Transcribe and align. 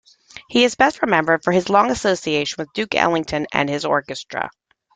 He 0.49 0.63
is 0.63 0.73
best 0.73 1.03
remembered 1.03 1.43
for 1.43 1.51
his 1.51 1.69
long 1.69 1.91
association 1.91 2.55
with 2.57 2.73
Duke 2.73 2.95
Ellington 2.95 3.45
and 3.53 3.69
his 3.69 3.85
orchestra. 3.85 4.49